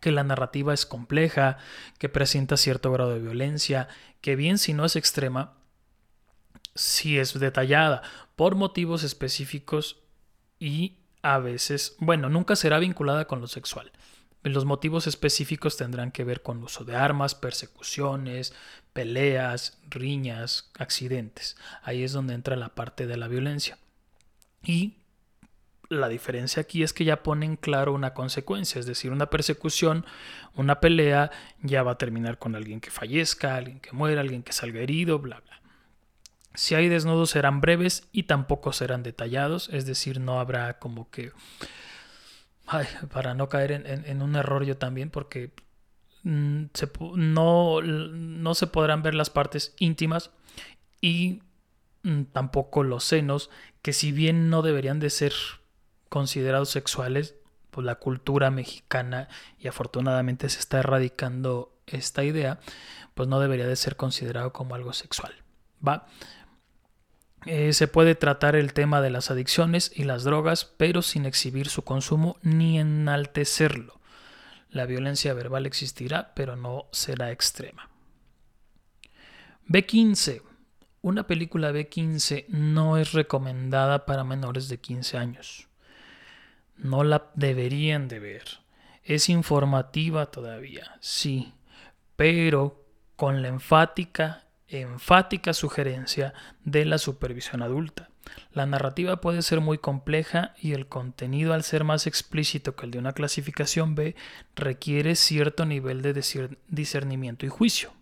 [0.00, 1.58] que la narrativa es compleja,
[1.98, 3.88] que presenta cierto grado de violencia,
[4.20, 5.54] que bien si no es extrema,
[6.74, 8.02] si es detallada
[8.36, 10.00] por motivos específicos
[10.58, 13.90] y a veces, bueno, nunca será vinculada con lo sexual.
[14.42, 18.54] Los motivos específicos tendrán que ver con uso de armas, persecuciones,
[18.92, 21.56] peleas, riñas, accidentes.
[21.82, 23.78] Ahí es donde entra la parte de la violencia.
[24.62, 24.98] Y
[25.88, 30.04] la diferencia aquí es que ya ponen claro una consecuencia, es decir, una persecución,
[30.54, 31.30] una pelea
[31.62, 35.18] ya va a terminar con alguien que fallezca, alguien que muera, alguien que salga herido,
[35.18, 35.60] bla, bla.
[36.54, 41.32] Si hay desnudos serán breves y tampoco serán detallados, es decir, no habrá como que...
[43.12, 45.52] para no caer en, un error yo también, porque
[46.22, 46.64] mm,
[47.16, 50.30] no, no se podrán ver las partes íntimas
[51.00, 51.40] y
[52.02, 53.50] mm, tampoco los senos,
[53.82, 55.32] que si bien no deberían de ser
[56.08, 57.34] considerados sexuales,
[57.70, 59.28] pues la cultura mexicana,
[59.58, 62.58] y afortunadamente se está erradicando esta idea,
[63.14, 65.34] pues no debería de ser considerado como algo sexual.
[65.86, 66.06] ¿Va?
[67.46, 71.68] Eh, se puede tratar el tema de las adicciones y las drogas, pero sin exhibir
[71.68, 74.00] su consumo ni enaltecerlo.
[74.70, 77.88] La violencia verbal existirá, pero no será extrema.
[79.68, 80.42] B15.
[81.00, 85.68] Una película B15 no es recomendada para menores de 15 años.
[86.76, 88.44] No la deberían de ver.
[89.04, 91.54] Es informativa todavía, sí,
[92.16, 92.84] pero
[93.16, 98.10] con la enfática enfática sugerencia de la supervisión adulta.
[98.52, 102.92] La narrativa puede ser muy compleja y el contenido al ser más explícito que el
[102.92, 104.14] de una clasificación B
[104.54, 106.22] requiere cierto nivel de
[106.68, 107.92] discernimiento y juicio.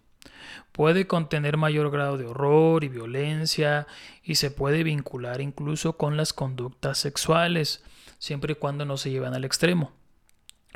[0.72, 3.86] Puede contener mayor grado de horror y violencia
[4.22, 7.82] y se puede vincular incluso con las conductas sexuales,
[8.18, 9.92] siempre y cuando no se llevan al extremo.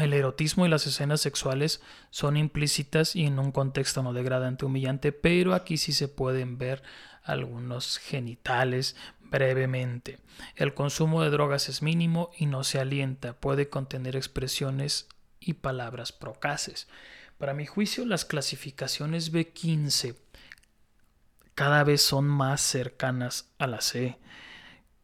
[0.00, 5.12] El erotismo y las escenas sexuales son implícitas y en un contexto no degradante humillante,
[5.12, 6.82] pero aquí sí se pueden ver
[7.22, 10.18] algunos genitales brevemente.
[10.56, 15.06] El consumo de drogas es mínimo y no se alienta, puede contener expresiones
[15.38, 16.88] y palabras procaces.
[17.36, 20.16] Para mi juicio, las clasificaciones B15
[21.54, 24.18] cada vez son más cercanas a la C.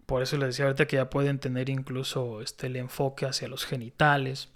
[0.06, 3.66] Por eso les decía ahorita que ya pueden tener incluso este, el enfoque hacia los
[3.66, 4.48] genitales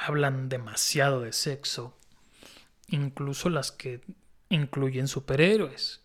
[0.00, 1.96] hablan demasiado de sexo,
[2.88, 4.00] incluso las que
[4.48, 6.02] incluyen superhéroes.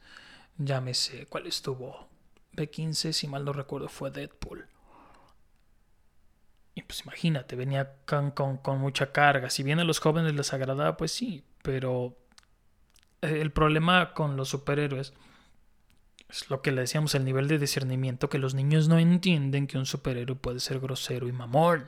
[0.58, 2.10] Llámese, ¿cuál estuvo?
[2.54, 4.68] B15, si mal no recuerdo, fue Deadpool.
[6.74, 9.50] Y pues imagínate, venía con, con, mucha carga.
[9.50, 12.18] Si bien a los jóvenes les agradaba, pues sí, pero
[13.22, 15.14] eh, el problema con los superhéroes
[16.30, 19.78] es lo que le decíamos, el nivel de discernimiento, que los niños no entienden que
[19.78, 21.88] un superhéroe puede ser grosero y mamón.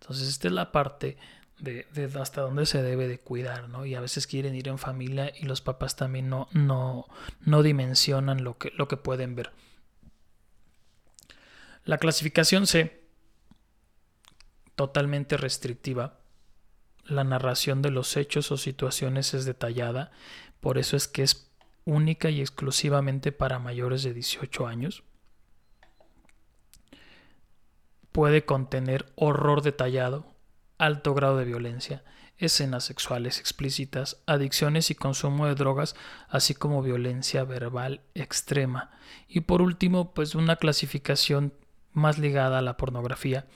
[0.00, 1.16] Entonces esta es la parte
[1.58, 1.86] de,
[2.20, 3.84] hasta dónde se debe de cuidar, ¿no?
[3.84, 7.06] Y a veces quieren ir en familia y los papás también no, no,
[7.40, 9.52] no dimensionan lo que, lo que pueden ver.
[11.84, 13.02] La clasificación C,
[14.74, 16.20] totalmente restrictiva.
[17.04, 20.12] La narración de los hechos o situaciones es detallada,
[20.60, 21.50] por eso es que es
[21.84, 25.02] única y exclusivamente para mayores de 18 años.
[28.12, 30.26] Puede contener horror detallado,
[30.78, 32.02] alto grado de violencia,
[32.38, 35.96] escenas sexuales explícitas, adicciones y consumo de drogas,
[36.28, 38.90] así como violencia verbal extrema.
[39.28, 41.52] Y por último, pues una clasificación
[41.92, 43.46] más ligada a la pornografía,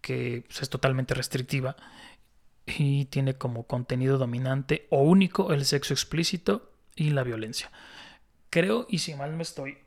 [0.00, 1.76] que pues, es totalmente restrictiva
[2.66, 7.70] y tiene como contenido dominante o único el sexo explícito y la violencia.
[8.50, 9.78] Creo, y si mal me estoy,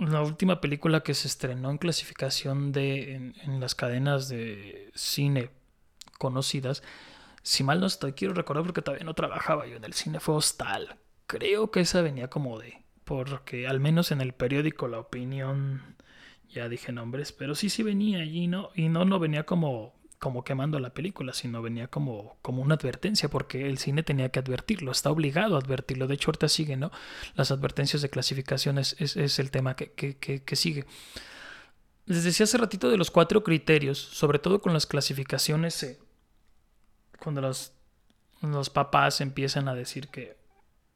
[0.00, 5.50] la última película que se estrenó en clasificación de en, las cadenas de cine
[6.18, 6.82] conocidas,
[7.42, 10.34] si mal no estoy, quiero recordar porque todavía no trabajaba yo en el cine, fue
[10.34, 10.96] Hostal.
[11.26, 15.96] Creo que esa venía como de, porque al menos en el periódico La Opinión,
[16.48, 18.70] ya dije nombres, pero sí, sí venía allí, ¿no?
[18.74, 23.30] Y no, no venía como como quemando la película, sino venía como, como una advertencia,
[23.30, 26.06] porque el cine tenía que advertirlo, está obligado a advertirlo.
[26.06, 26.92] De hecho, ahorita sigue, ¿no?
[27.34, 30.84] Las advertencias de clasificación es, el tema que, que, sigue.
[32.04, 35.98] Les decía hace ratito de los cuatro criterios, sobre todo con las clasificaciones, eh,
[37.18, 37.72] cuando los,
[38.42, 40.36] los papás empiezan a decir que,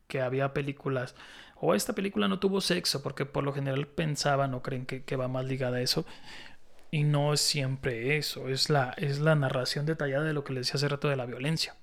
[0.07, 1.15] que había películas,
[1.57, 5.17] o esta película no tuvo sexo, porque por lo general pensaban o creen que, que
[5.17, 6.05] va más ligada a eso.
[6.95, 10.61] Y no es siempre eso, es la, es la narración detallada de lo que les
[10.69, 11.75] decía hace rato de la violencia.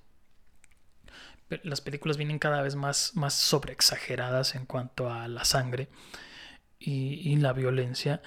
[1.64, 5.90] Las películas vienen cada vez más, más sobreexageradas en cuanto a la sangre
[6.78, 8.22] y, la violencia.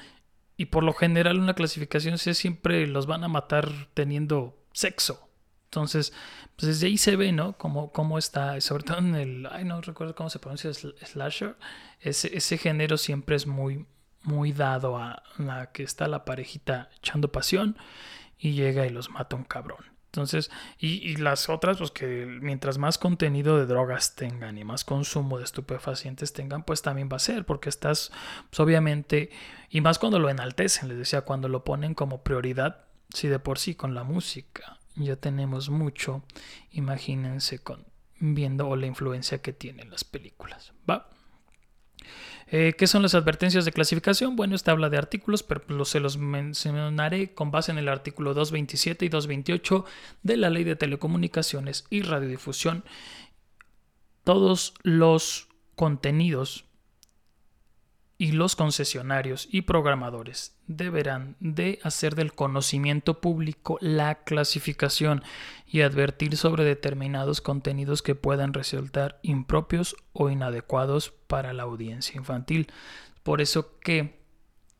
[0.58, 5.28] y por lo general una clasificación C siempre los van a matar teniendo sexo.
[5.64, 6.14] Entonces,
[6.56, 7.58] pues desde ahí se ve, ¿no?
[7.58, 11.58] Cómo, cómo está, sobre todo en el, ay, no recuerdo cómo se pronuncia, slasher.
[12.00, 13.88] Ese, ese género siempre es muy,
[14.26, 17.78] muy dado a la que está la parejita echando pasión
[18.38, 19.96] y llega y los mata un cabrón.
[20.16, 20.50] Entonces,
[20.80, 25.44] y, las otras, pues que mientras más contenido de drogas tengan y más consumo de
[25.44, 28.14] estupefacientes tengan, pues también va a ser, porque estás,
[28.50, 29.30] pues obviamente,
[29.70, 33.60] y más cuando lo enaltecen, les decía, cuando lo ponen como prioridad, si de por
[33.60, 36.24] sí con la música ya tenemos mucho,
[36.72, 37.86] imagínense con
[38.18, 41.10] viendo la influencia que tienen las películas, ¿va?
[42.48, 44.36] Eh, ¿Qué son las advertencias de clasificación?
[44.36, 49.06] Bueno, esta habla de artículos, pero se los mencionaré con base en el artículo 227
[49.06, 49.86] y 228
[50.22, 52.84] de la Ley de Telecomunicaciones y Radiodifusión.
[54.24, 56.66] Todos los contenidos
[58.18, 65.22] y los concesionarios y programadores deberán de hacer del conocimiento público la clasificación
[65.68, 72.72] y advertir sobre determinados contenidos que puedan resultar impropios o inadecuados para la audiencia infantil.
[73.24, 74.20] Por eso que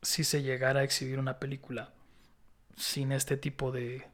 [0.00, 1.92] si se llegara a exhibir una película
[2.76, 4.06] sin este tipo de,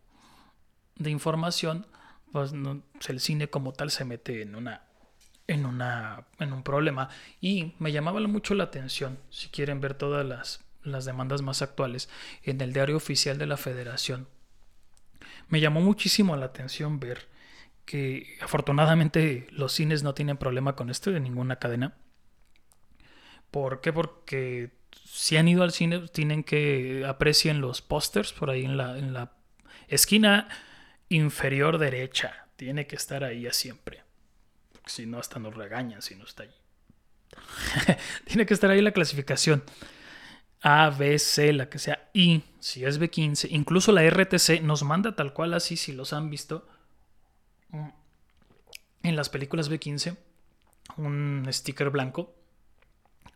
[0.96, 1.86] de información,
[2.32, 2.52] pues
[3.08, 4.82] el cine como tal se mete en una
[5.46, 7.08] en, una, en un problema.
[7.40, 12.08] Y me llamaba mucho la atención, si quieren ver todas las, las demandas más actuales,
[12.42, 14.28] en el diario oficial de la federación.
[15.48, 17.28] Me llamó muchísimo la atención ver
[17.84, 21.94] que afortunadamente los cines no tienen problema con esto de ninguna cadena.
[23.50, 23.92] ¿Por qué?
[23.92, 24.70] Porque
[25.04, 29.12] si han ido al cine tienen que aprecien los pósters por ahí en la, en
[29.12, 29.32] la
[29.88, 30.48] esquina
[31.08, 32.46] inferior derecha.
[32.56, 34.01] Tiene que estar ahí a siempre
[34.86, 36.54] si no, hasta nos regañan si no está ahí.
[38.26, 39.62] Tiene que estar ahí la clasificación.
[40.62, 45.16] A, B, C, la que sea, I, si es B15, incluso la RTC nos manda
[45.16, 46.68] tal cual así, si los han visto
[47.70, 47.88] mm,
[49.02, 50.16] en las películas B15,
[50.98, 52.32] un sticker blanco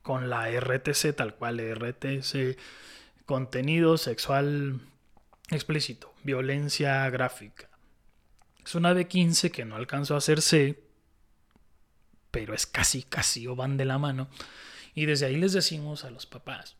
[0.03, 2.57] con la RTC tal cual, RTC,
[3.25, 4.81] contenido sexual
[5.51, 7.69] explícito, violencia gráfica.
[8.65, 10.86] Es una B15 que no alcanzó a hacer C
[12.37, 14.29] pero es casi, casi o van de la mano.
[14.95, 16.77] Y desde ahí les decimos a los papás,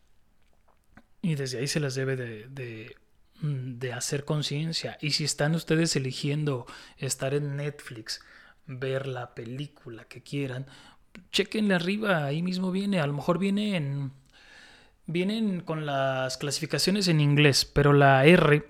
[1.23, 2.95] y desde ahí se les debe de,
[3.41, 4.99] mm, de, hacer conciencia.
[5.01, 6.67] Y si están ustedes eligiendo
[6.99, 8.21] estar en Netflix,
[8.67, 10.67] ver la película que quieran,
[11.33, 14.13] chequenle arriba, ahí mismo viene, a lo mejor viene en...
[15.07, 18.63] Vienen con las clasificaciones en inglés, pero la R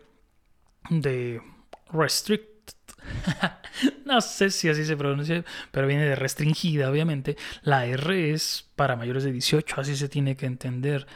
[0.91, 1.43] de
[1.91, 2.56] restrict
[4.05, 7.37] no sé si así se pronuncia, pero viene de restringida, obviamente.
[7.63, 11.07] La R es para mayores de 18, así se tiene que entender.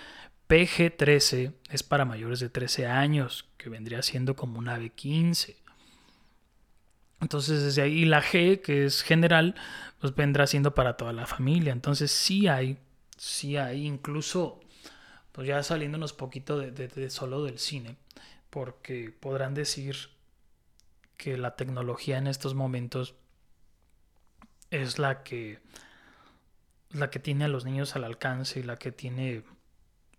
[0.49, 5.57] PG13 es para mayores de 13 años, que vendría siendo como una B15.
[7.21, 9.55] Entonces desde ahí la G, que es general,
[10.01, 11.73] pues vendrá siendo para toda la familia.
[11.73, 12.79] Entonces sí hay,
[13.17, 14.61] sí hay, incluso,
[15.33, 17.97] pues ya saliéndonos poquito de solo del cine,
[18.49, 20.09] porque podrán decir
[21.21, 23.15] que la tecnología en estos momentos
[24.71, 25.61] es la que
[26.93, 29.43] la que tiene a los niños al alcance y la que tiene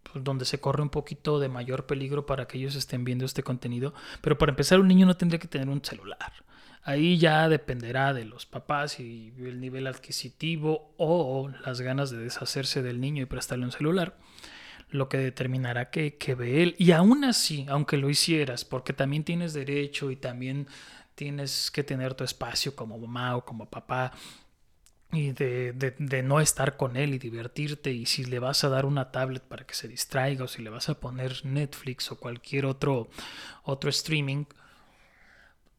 [0.04, 3.42] pues, donde se corre un poquito de mayor peligro para que ellos estén viendo este
[3.42, 3.96] contenido.
[4.22, 6.46] Pero para empezar, un niño no tendría que tener un celular.
[6.84, 12.84] Ahí ya dependerá de los papás y el nivel adquisitivo o las ganas de deshacerse
[12.84, 14.18] del niño y prestarle un celular
[14.92, 16.76] lo que determinará que, que ve él.
[16.78, 20.68] Y aún así, aunque lo hicieras, porque también tienes derecho y también
[21.16, 24.12] tienes que tener tu espacio como mamá o como papá
[25.14, 28.86] y de, de, no estar con él y divertirte y si le vas a dar
[28.86, 32.66] una tablet para que se distraiga o si le vas a poner Netflix o cualquier
[32.66, 33.10] otro,
[33.64, 34.46] otro streaming,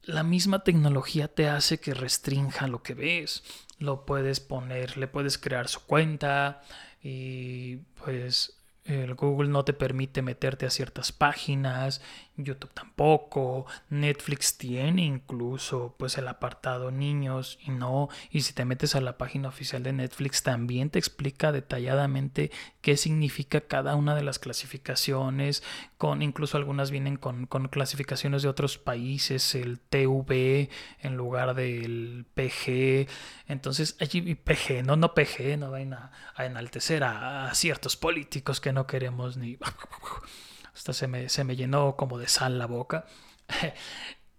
[0.02, 3.42] la misma tecnología te hace que restrinja lo que ves.
[3.78, 6.62] Lo puedes poner, le puedes crear su cuenta
[7.02, 12.00] y pues el Google no te permite meterte a ciertas páginas,
[12.36, 18.94] YouTube tampoco, Netflix tiene incluso pues el apartado niños y no, y si te metes
[18.96, 24.22] a la página oficial de Netflix también te explica detalladamente qué significa cada una de
[24.22, 25.62] las clasificaciones,
[25.98, 30.70] con incluso algunas vienen con, con clasificaciones de otros países, el TV
[31.00, 33.08] en lugar del PG,
[33.46, 38.86] entonces allí PG, no, no PG, no vayan a, enaltecer a ciertos políticos que no
[38.86, 39.58] queremos ni...
[40.74, 43.06] Hasta se me, se me llenó como de sal la boca.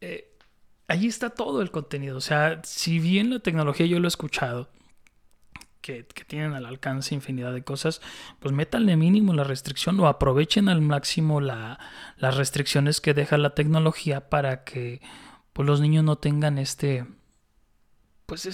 [0.05, 0.35] Eh,
[0.89, 2.17] allí está todo el contenido.
[2.17, 4.69] O sea, si bien la tecnología yo lo he escuchado,
[5.83, 8.01] que, tienen al alcance infinidad de cosas,
[8.39, 11.77] pues métanle mínimo la restricción o aprovechen al máximo la,
[12.17, 15.01] las restricciones que deja la tecnología para que
[15.51, 17.05] pues, los niños no tengan este,
[18.25, 18.45] pues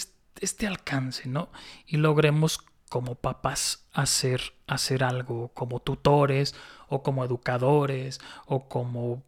[0.41, 1.51] este, alcance, ¿no?
[1.85, 2.59] Y logremos
[2.89, 6.55] como papás hacer, hacer algo como tutores
[6.87, 9.23] o como educadores o como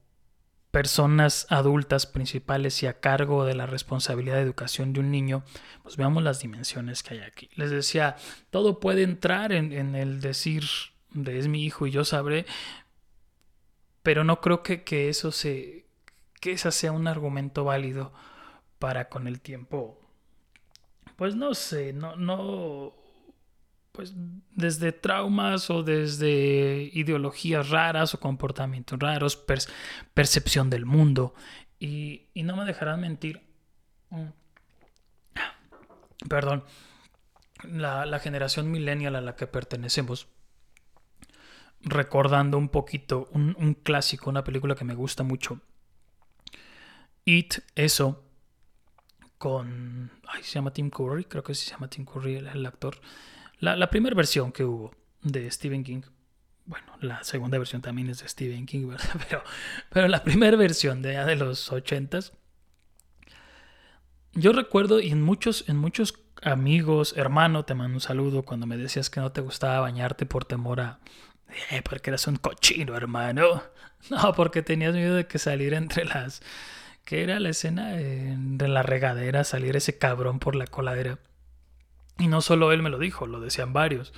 [0.72, 5.44] personas adultas principales y a cargo de la responsabilidad de educación de un niño,
[5.84, 7.50] pues veamos las dimensiones que hay aquí.
[7.56, 8.16] Les decía,
[8.50, 10.64] todo puede entrar en, el decir
[11.12, 12.46] de es mi hijo y yo sabré,
[14.02, 15.86] pero no creo que, que eso se,
[16.40, 18.14] que ese sea un argumento válido
[18.80, 20.00] para con el tiempo.
[21.18, 22.94] Pues no sé, no, no,
[23.92, 24.14] pues
[24.52, 29.38] desde traumas o desde ideologías raras o comportamientos raros,
[30.14, 31.34] percepción del mundo.
[31.80, 33.42] Y, no me dejarán mentir.
[34.10, 34.28] Mm.
[36.30, 36.64] Perdón.
[37.64, 40.28] La, generación millennial a la que pertenecemos.
[41.82, 45.60] Recordando un poquito un, un clásico, una película que me gusta mucho.
[47.26, 48.24] It, eso,
[49.38, 50.12] con...
[50.28, 53.02] Ay, se llama Tim Curry, creo que se llama Tim Curry el actor.
[53.62, 56.02] La, primera versión que hubo de Stephen King,
[56.66, 59.10] bueno, la segunda versión también es de Stephen King, ¿verdad?
[59.30, 59.44] Pero,
[59.90, 62.34] pero la primera versión de, de los ochentas,
[64.34, 68.78] yo recuerdo y en muchos, en muchos amigos, hermano, te mando un saludo cuando me
[68.78, 71.00] decías que no te gustaba bañarte por temor a...
[71.70, 73.64] Eh, porque eras un cochino, hermano.
[74.10, 76.42] No, porque tenías miedo de que salir entre las...
[77.06, 77.92] ¿Qué era la escena?
[77.92, 81.20] de la regadera, salir ese cabrón por la coladera.
[82.22, 84.14] Y no solo él me lo dijo, lo decían varios.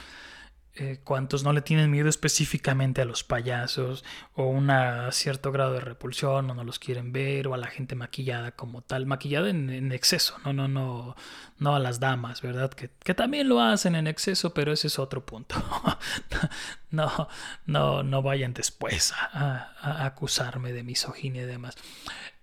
[0.76, 4.72] Eh, cuantos no le tienen miedo específicamente a los payasos o un
[5.12, 8.82] cierto grado de repulsión o no los quieren ver o a la gente maquillada como
[8.82, 11.16] tal, maquillada en, exceso, no, no, no,
[11.60, 12.72] no a las damas, ¿verdad?
[12.74, 15.56] Que, también lo hacen en exceso, pero ese es otro punto.
[16.90, 17.30] no,
[17.68, 21.76] no, no vayan después a, acusarme de misoginia y demás.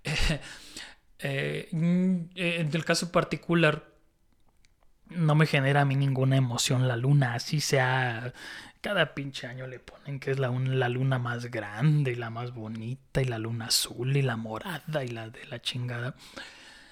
[1.22, 3.90] Eh, eh, en el caso particular,
[5.10, 8.32] no me genera a mí ninguna emoción la luna, así sea.
[8.80, 12.54] Cada pinche año le ponen que es la, la luna más grande y la más
[12.54, 16.14] bonita y la luna azul y la morada y la de la chingada.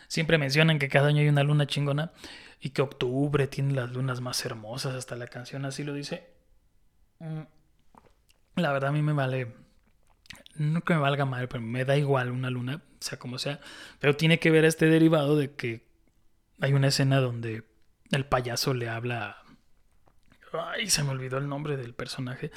[0.07, 2.13] Siempre mencionan que cada año hay una luna chingona
[2.61, 6.27] y que octubre tiene las lunas más hermosas, hasta la canción así lo dice.
[7.21, 7.43] Mm,
[8.57, 9.55] la verdad a mí me vale,
[10.57, 13.61] no que me valga mal, pero me da igual una luna, sea como sea,
[14.01, 15.87] pero tiene que ver este derivado de que
[16.61, 17.65] hay una escena donde
[18.11, 19.43] el payaso le habla.
[20.53, 22.51] Ay, se me olvidó el nombre del personaje.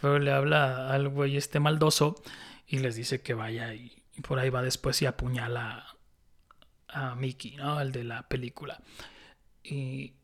[0.00, 2.22] Pero le habla al güey este maldoso
[2.66, 5.86] y les dice que vaya y, por ahí va después y apuñala
[6.88, 7.80] a Mickey, ¿no?
[7.80, 8.82] El de la película.
[9.62, 10.14] Y,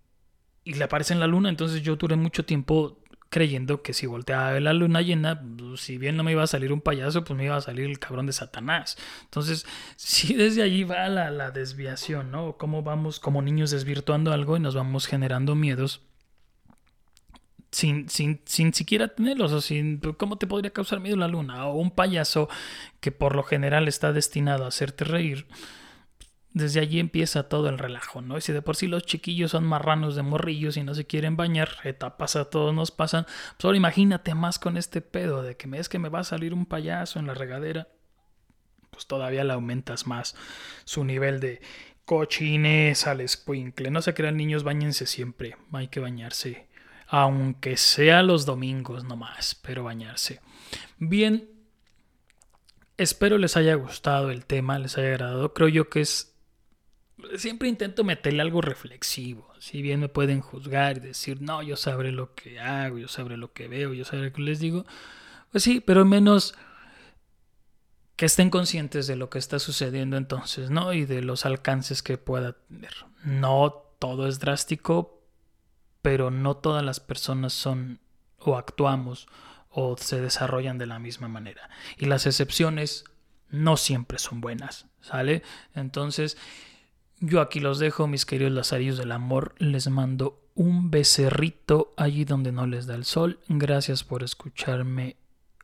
[0.65, 1.49] y le aparece en la luna.
[1.49, 3.02] Entonces yo duré mucho tiempo
[3.33, 6.43] creyendo que si volteaba a ver la luna llena, pues, si bien no me iba
[6.43, 8.99] a salir un payaso, pues me iba a salir el cabrón de Satanás.
[9.25, 9.67] Entonces,
[9.97, 12.57] si desde allí va la, la desviación, ¿no?
[12.59, 16.03] Cómo vamos como niños desvirtuando algo y nos vamos generando miedos
[17.71, 21.67] sin, sin, sin siquiera tenerlos, o sin, ¿cómo te podría causar miedo la luna?
[21.67, 22.51] O un payaso
[23.01, 25.47] que por lo general está destinado a hacerte reír
[26.55, 28.37] desde allí empieza todo el relajo, ¿no?
[28.37, 31.37] Y si de por sí los chiquillos son marranos de morrillos y no se quieren
[31.37, 35.67] bañar, etapas a todos nos pasan, pues ahora imagínate más con este pedo de que
[35.67, 37.89] me es que me va a salir un payaso en la regadera,
[38.91, 40.37] pues todavía le aumentas más
[40.85, 41.63] su nivel de
[42.05, 43.91] cochines al escuincle.
[43.91, 46.69] No se crean niños, bañense siempre, hay que bañarse,
[47.07, 50.41] aunque sea los domingos nomás, pero bañarse.
[50.99, 51.49] Bien,
[52.99, 55.55] espero les haya gustado el tema, les haya agradado.
[55.55, 56.32] Creo yo que es
[57.37, 59.53] siempre intento meterle algo reflexivo.
[59.59, 63.37] Si bien me pueden juzgar y decir, no, yo sabré lo que hago, yo sabré
[63.37, 64.85] lo que veo, yo sabré lo que les digo.
[65.51, 66.55] Pues sí, pero menos
[68.17, 70.93] que estén conscientes de lo que está sucediendo entonces, ¿no?
[70.93, 72.93] Y de los alcances que pueda tener.
[73.25, 75.23] No todo es drástico,
[76.03, 78.01] pero no todas las personas son
[78.39, 79.29] o actuamos
[79.71, 81.71] o se desarrollan de la misma manera.
[81.97, 83.05] Y las excepciones
[83.49, 85.43] no siempre son buenas, ¿sale?
[85.75, 86.37] Entonces,
[87.23, 89.55] yo aquí los dejo, mis queridos lazarillos del amor.
[89.59, 93.39] Les mando un becerrito allí donde no les da el sol.
[93.49, 95.17] Gracias por escucharme.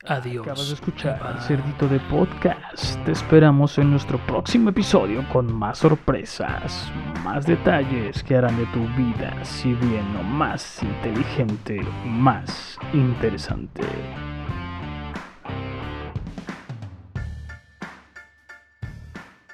[0.07, 0.47] Adiós.
[0.47, 3.05] Acabas de escuchar al Cerdito de Podcast.
[3.05, 6.89] Te esperamos en nuestro próximo episodio con más sorpresas,
[7.25, 13.83] más detalles que harán de tu vida, si bien no más inteligente, más interesante.